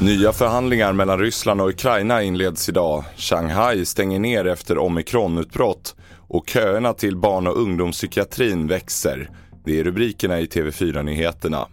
Nya 0.00 0.32
förhandlingar 0.32 0.92
mellan 0.92 1.18
Ryssland 1.18 1.60
och 1.60 1.68
Ukraina 1.68 2.22
inleds 2.22 2.68
idag. 2.68 3.04
Shanghai 3.16 3.84
stänger 3.84 4.18
ner 4.18 4.46
efter 4.46 4.78
omikronutbrott 4.78 5.96
och 6.28 6.48
köerna 6.48 6.92
till 6.92 7.16
barn 7.16 7.46
och 7.46 7.56
ungdomspsykiatrin 7.56 8.66
växer. 8.66 9.30
Det 9.64 9.80
är 9.80 9.84
rubrikerna 9.84 10.40
i 10.40 10.46
TV4-nyheterna. 10.46 11.66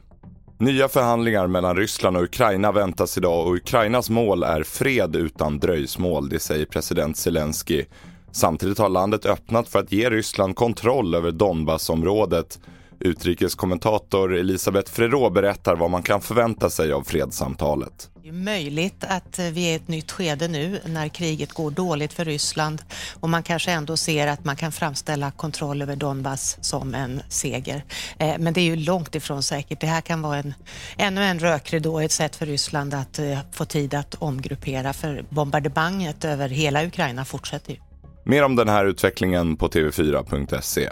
Nya 0.57 0.87
förhandlingar 0.87 1.47
mellan 1.47 1.75
Ryssland 1.75 2.17
och 2.17 2.23
Ukraina 2.23 2.71
väntas 2.71 3.17
idag 3.17 3.47
och 3.47 3.55
Ukrainas 3.55 4.09
mål 4.09 4.43
är 4.43 4.63
fred 4.63 5.15
utan 5.15 5.59
dröjsmål, 5.59 6.29
det 6.29 6.39
säger 6.39 6.65
president 6.65 7.17
Zelensky. 7.17 7.85
Samtidigt 8.31 8.77
har 8.77 8.89
landet 8.89 9.25
öppnat 9.25 9.67
för 9.69 9.79
att 9.79 9.91
ge 9.91 10.09
Ryssland 10.09 10.55
kontroll 10.55 11.15
över 11.15 11.31
Donbassområdet. 11.31 12.59
Utrikeskommentator 12.99 14.35
Elisabeth 14.35 14.91
Frerot 14.91 15.33
berättar 15.33 15.75
vad 15.75 15.91
man 15.91 16.03
kan 16.03 16.21
förvänta 16.21 16.69
sig 16.69 16.91
av 16.91 17.03
fredssamtalet. 17.03 18.09
Det 18.23 18.29
är 18.29 18.33
möjligt 18.33 19.03
att 19.07 19.39
vi 19.39 19.67
är 19.67 19.71
i 19.71 19.75
ett 19.75 19.87
nytt 19.87 20.11
skede 20.11 20.47
nu 20.47 20.79
när 20.85 21.07
kriget 21.07 21.53
går 21.53 21.71
dåligt 21.71 22.13
för 22.13 22.25
Ryssland 22.25 22.81
och 23.19 23.29
man 23.29 23.43
kanske 23.43 23.71
ändå 23.71 23.97
ser 23.97 24.27
att 24.27 24.45
man 24.45 24.55
kan 24.55 24.71
framställa 24.71 25.31
kontroll 25.31 25.81
över 25.81 25.95
Donbass 25.95 26.57
som 26.61 26.95
en 26.95 27.21
seger. 27.29 27.83
Eh, 28.19 28.35
men 28.39 28.53
det 28.53 28.61
är 28.61 28.65
ju 28.65 28.75
långt 28.75 29.15
ifrån 29.15 29.43
säkert. 29.43 29.81
Det 29.81 29.87
här 29.87 30.01
kan 30.01 30.21
vara 30.21 30.37
en, 30.37 30.53
ännu 30.97 31.23
en 31.23 31.39
rökridå, 31.39 31.99
ett 31.99 32.11
sätt 32.11 32.35
för 32.35 32.45
Ryssland 32.45 32.93
att 32.93 33.19
eh, 33.19 33.39
få 33.51 33.65
tid 33.65 33.93
att 33.93 34.15
omgruppera 34.15 34.93
för 34.93 35.25
bombardemanget 35.29 36.25
över 36.25 36.49
hela 36.49 36.85
Ukraina 36.85 37.25
fortsätter 37.25 37.71
ju. 37.71 37.79
Mer 38.25 38.43
om 38.43 38.55
den 38.55 38.69
här 38.69 38.85
utvecklingen 38.85 39.57
på 39.57 39.67
tv4.se. 39.67 40.89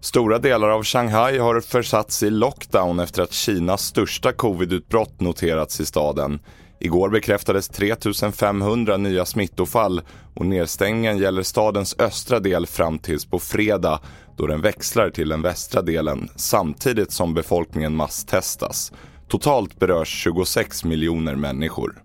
Stora 0.00 0.38
delar 0.38 0.68
av 0.68 0.84
Shanghai 0.84 1.38
har 1.38 1.60
försatts 1.60 2.22
i 2.22 2.30
lockdown 2.30 3.00
efter 3.00 3.22
att 3.22 3.32
Kinas 3.32 3.82
största 3.82 4.32
covidutbrott 4.32 5.20
noterats 5.20 5.80
i 5.80 5.86
staden. 5.86 6.40
Igår 6.78 7.08
bekräftades 7.08 7.68
3500 7.68 8.96
nya 8.96 9.24
smittofall 9.24 10.02
och 10.34 10.46
nedstängningen 10.46 11.18
gäller 11.18 11.42
stadens 11.42 11.96
östra 11.98 12.40
del 12.40 12.66
fram 12.66 12.98
tills 12.98 13.26
på 13.26 13.38
fredag 13.38 14.00
då 14.36 14.46
den 14.46 14.60
växlar 14.60 15.10
till 15.10 15.28
den 15.28 15.42
västra 15.42 15.82
delen 15.82 16.28
samtidigt 16.36 17.12
som 17.12 17.34
befolkningen 17.34 17.96
masstestas. 17.96 18.92
Totalt 19.28 19.78
berörs 19.78 20.08
26 20.08 20.84
miljoner 20.84 21.34
människor. 21.34 22.02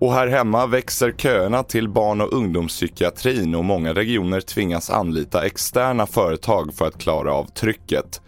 Och 0.00 0.12
här 0.12 0.26
hemma 0.26 0.66
växer 0.66 1.12
köerna 1.12 1.62
till 1.62 1.88
barn 1.88 2.20
och 2.20 2.32
ungdomspsykiatrin 2.32 3.54
och 3.54 3.64
många 3.64 3.94
regioner 3.94 4.40
tvingas 4.40 4.90
anlita 4.90 5.46
externa 5.46 6.06
företag 6.06 6.74
för 6.74 6.86
att 6.86 6.98
klara 6.98 7.32
av 7.32 7.44
trycket. 7.44 8.20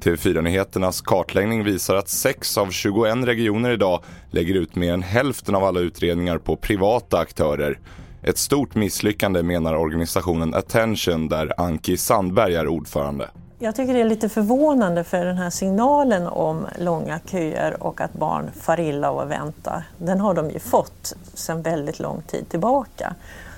TV4-nyheternas 0.00 1.00
kartläggning 1.04 1.64
visar 1.64 1.94
att 1.94 2.08
6 2.08 2.58
av 2.58 2.70
21 2.70 3.16
regioner 3.24 3.70
idag 3.70 4.02
lägger 4.30 4.54
ut 4.54 4.76
mer 4.76 4.92
än 4.92 5.02
hälften 5.02 5.54
av 5.54 5.64
alla 5.64 5.80
utredningar 5.80 6.38
på 6.38 6.56
privata 6.56 7.18
aktörer. 7.18 7.78
Ett 8.22 8.38
stort 8.38 8.74
misslyckande 8.74 9.42
menar 9.42 9.74
organisationen 9.74 10.54
Attention 10.54 11.28
där 11.28 11.60
Anki 11.60 11.96
Sandberg 11.96 12.54
är 12.54 12.68
ordförande. 12.68 13.30
Jag 13.60 13.76
tycker 13.76 13.94
det 13.94 14.00
är 14.00 14.04
lite 14.04 14.28
förvånande 14.28 15.04
för 15.04 15.24
den 15.24 15.36
här 15.36 15.50
signalen 15.50 16.26
om 16.26 16.66
långa 16.78 17.20
köer 17.30 17.82
och 17.82 18.00
att 18.00 18.12
barn 18.12 18.50
far 18.60 18.80
illa 18.80 19.10
av 19.10 19.18
att 19.18 19.28
vänta, 19.28 19.82
den 19.98 20.20
har 20.20 20.34
de 20.34 20.50
ju 20.50 20.58
fått 20.58 21.12
sedan 21.34 21.62
väldigt 21.62 21.98
lång 21.98 22.22
tid 22.22 22.48
tillbaka. 22.48 23.14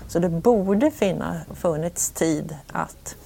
Så 0.08 0.18
det 0.18 0.28
borde 0.28 0.90
finna, 0.90 1.40
funnits 1.54 2.10
tid 2.10 2.56
att 2.72 3.16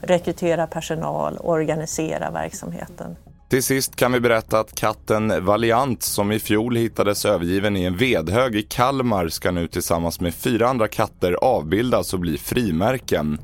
rekrytera 0.00 0.66
personal 0.66 1.36
och 1.36 1.50
organisera 1.50 2.30
verksamheten. 2.30 3.16
Till 3.48 3.62
sist 3.62 3.96
kan 3.96 4.12
vi 4.12 4.20
berätta 4.20 4.60
att 4.60 4.74
katten 4.74 5.44
Valiant 5.44 6.02
som 6.02 6.32
i 6.32 6.38
fjol 6.38 6.76
hittades 6.76 7.24
övergiven 7.24 7.76
i 7.76 7.84
en 7.84 7.96
vedhög 7.96 8.56
i 8.56 8.62
Kalmar 8.62 9.28
ska 9.28 9.50
nu 9.50 9.68
tillsammans 9.68 10.20
med 10.20 10.34
fyra 10.34 10.68
andra 10.68 10.88
katter 10.88 11.32
avbildas 11.32 12.14
och 12.14 12.20
bli 12.20 12.38
frimärken. 12.38 13.38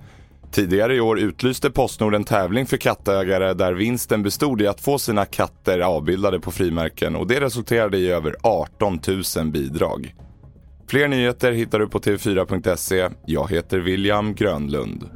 Tidigare 0.56 0.94
i 0.94 1.00
år 1.00 1.19
utlyste 1.19 1.71
Postnord 1.71 2.15
en 2.15 2.25
tävling 2.25 2.67
för 2.67 2.77
kattägare 2.77 3.55
där 3.55 3.72
vinsten 3.72 4.22
bestod 4.22 4.62
i 4.62 4.67
att 4.67 4.81
få 4.81 4.99
sina 4.99 5.25
katter 5.25 5.81
avbildade 5.81 6.41
på 6.41 6.50
frimärken 6.50 7.17
och 7.17 7.27
det 7.27 7.41
resulterade 7.41 7.99
i 7.99 8.11
över 8.11 8.37
18 8.43 9.00
000 9.37 9.47
bidrag. 9.47 10.15
Fler 10.89 11.09
nyheter 11.09 11.53
hittar 11.53 11.78
du 11.78 11.89
på 11.89 11.99
tv4.se. 11.99 13.09
Jag 13.27 13.50
heter 13.50 13.78
William 13.78 14.34
Grönlund. 14.34 15.11